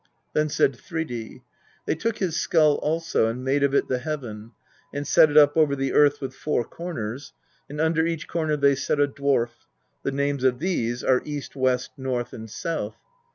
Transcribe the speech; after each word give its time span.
Then 0.33 0.49
said 0.49 0.75
Thridi: 0.75 1.43
"They 1.85 1.93
took 1.93 2.17
his 2.17 2.35
skull 2.35 2.77
also, 2.81 3.27
and 3.27 3.43
made 3.43 3.61
of 3.61 3.75
it 3.75 3.87
the 3.87 3.99
heaven, 3.99 4.53
and 4.91 5.05
set 5.07 5.29
it 5.29 5.37
up 5.37 5.55
over 5.55 5.75
the 5.75 5.93
earth 5.93 6.21
with 6.21 6.33
four 6.33 6.63
corners; 6.63 7.33
and 7.69 7.79
under 7.79 8.07
each 8.07 8.27
corner 8.27 8.57
they 8.57 8.73
set 8.73 8.99
a 8.99 9.07
dwarf: 9.07 9.51
the 10.01 10.11
names 10.11 10.43
of 10.43 10.57
these 10.57 11.03
are 11.03 11.21
East, 11.23 11.55
West, 11.55 11.91
North, 11.99 12.33
and 12.33 12.49
South. 12.49 12.95